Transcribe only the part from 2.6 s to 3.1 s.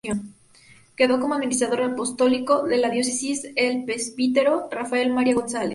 de la